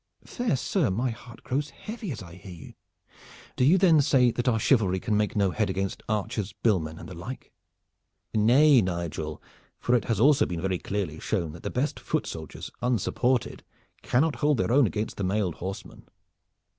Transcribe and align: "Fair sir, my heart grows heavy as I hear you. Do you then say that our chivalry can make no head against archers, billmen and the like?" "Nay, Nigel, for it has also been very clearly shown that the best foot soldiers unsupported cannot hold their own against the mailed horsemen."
"Fair 0.25 0.55
sir, 0.55 0.89
my 0.89 1.11
heart 1.11 1.43
grows 1.43 1.69
heavy 1.69 2.11
as 2.11 2.23
I 2.23 2.33
hear 2.33 2.51
you. 2.51 2.73
Do 3.55 3.63
you 3.63 3.77
then 3.77 4.01
say 4.01 4.31
that 4.31 4.47
our 4.47 4.57
chivalry 4.59 4.99
can 4.99 5.15
make 5.15 5.35
no 5.35 5.51
head 5.51 5.69
against 5.69 6.01
archers, 6.09 6.55
billmen 6.63 6.97
and 6.97 7.07
the 7.07 7.13
like?" 7.13 7.51
"Nay, 8.33 8.81
Nigel, 8.81 9.43
for 9.77 9.93
it 9.95 10.05
has 10.05 10.19
also 10.19 10.47
been 10.47 10.59
very 10.61 10.79
clearly 10.79 11.19
shown 11.19 11.51
that 11.51 11.61
the 11.61 11.69
best 11.69 11.99
foot 11.99 12.25
soldiers 12.25 12.71
unsupported 12.81 13.63
cannot 14.01 14.37
hold 14.37 14.57
their 14.57 14.71
own 14.73 14.87
against 14.87 15.17
the 15.17 15.23
mailed 15.23 15.53
horsemen." 15.61 16.09